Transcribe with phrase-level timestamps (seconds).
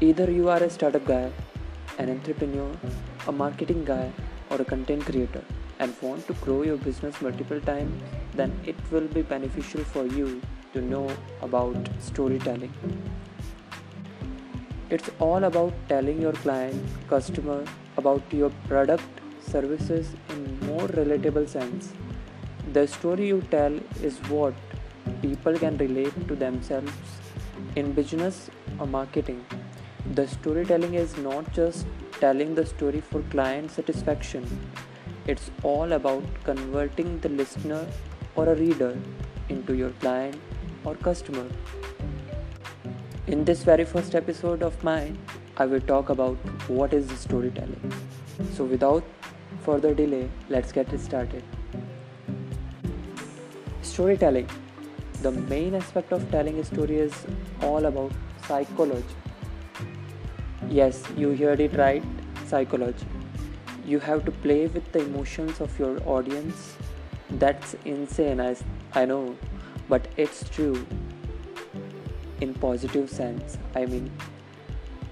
[0.00, 1.28] Either you are a startup guy,
[1.98, 2.70] an entrepreneur,
[3.26, 4.12] a marketing guy,
[4.48, 5.42] or a content creator
[5.80, 8.00] and want to grow your business multiple times,
[8.32, 10.40] then it will be beneficial for you
[10.72, 11.10] to know
[11.42, 12.72] about storytelling.
[14.88, 17.64] It's all about telling your client, customer
[17.96, 19.02] about your product,
[19.40, 21.92] services in more relatable sense.
[22.72, 24.54] The story you tell is what
[25.22, 26.92] people can relate to themselves
[27.74, 29.44] in business or marketing.
[30.06, 31.86] The storytelling is not just
[32.20, 34.46] telling the story for client satisfaction,
[35.26, 37.86] it's all about converting the listener
[38.36, 38.96] or a reader
[39.48, 40.40] into your client
[40.84, 41.46] or customer.
[43.26, 45.18] In this very first episode of mine,
[45.58, 46.36] I will talk about
[46.68, 47.92] what is storytelling.
[48.54, 49.04] So, without
[49.64, 51.42] further delay, let's get started.
[53.82, 54.48] Storytelling.
[55.22, 57.12] The main aspect of telling a story is
[57.60, 58.12] all about
[58.46, 59.04] psychology.
[60.70, 62.02] Yes, you heard it right
[62.46, 63.06] psychology.
[63.86, 66.76] You have to play with the emotions of your audience.
[67.30, 68.54] That's insane, I,
[68.94, 69.34] I know,
[69.88, 70.86] but it's true
[72.42, 73.56] in positive sense.
[73.74, 74.10] I mean,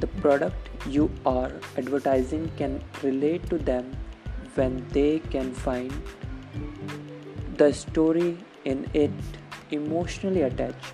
[0.00, 3.96] the product you are advertising can relate to them
[4.54, 5.90] when they can find
[7.56, 9.10] the story in it
[9.70, 10.92] emotionally attached,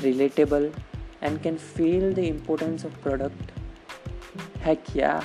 [0.00, 0.72] relatable,
[1.20, 3.52] and can feel the importance of product.
[4.60, 5.22] Heck yeah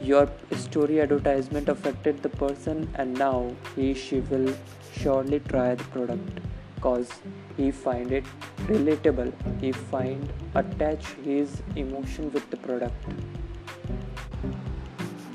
[0.00, 4.54] your story advertisement affected the person and now he she will
[4.92, 6.38] surely try the product
[6.80, 7.10] cause
[7.56, 8.24] he find it
[8.66, 9.32] relatable.
[9.60, 13.04] He find attach his emotion with the product.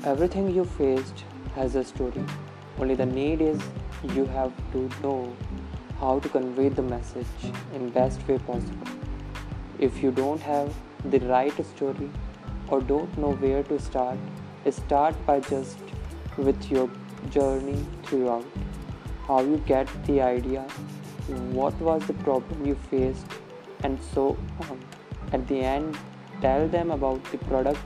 [0.04, 2.24] Everything you faced has a story.
[2.78, 3.60] Only the need is
[4.14, 5.36] you have to know
[6.00, 8.88] how to convey the message in best way possible
[9.86, 10.74] if you don't have
[11.14, 12.10] the right story
[12.68, 14.18] or don't know where to start,
[14.70, 15.78] start by just
[16.36, 16.88] with your
[17.30, 18.44] journey throughout.
[19.26, 20.62] How you get the idea,
[21.58, 23.26] what was the problem you faced,
[23.82, 24.36] and so
[24.68, 24.80] on.
[25.32, 25.98] At the end,
[26.40, 27.80] tell them about the product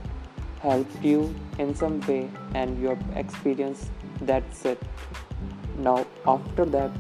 [0.60, 3.91] helped you in some way and your experience.
[4.20, 4.82] That's it.
[5.78, 6.91] Now, after that,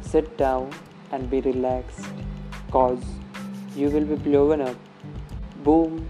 [0.00, 0.70] sit down
[1.12, 2.06] and be relaxed
[2.70, 3.02] cause
[3.74, 4.76] you will be blown up.
[5.64, 6.08] Boom,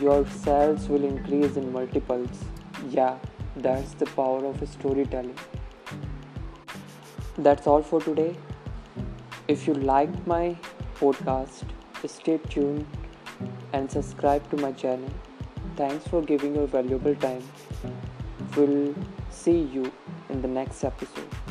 [0.00, 2.44] your sales will increase in multiples.
[2.90, 3.18] Yeah,
[3.56, 5.38] that's the power of storytelling.
[7.38, 8.36] That's all for today.
[9.48, 10.56] If you liked my
[10.96, 11.64] podcast,
[12.06, 12.86] stay tuned
[13.72, 15.10] and subscribe to my channel.
[15.76, 17.42] Thanks for giving your valuable time.
[18.56, 18.94] We'll
[19.30, 19.90] see you
[20.28, 21.41] in the next episode.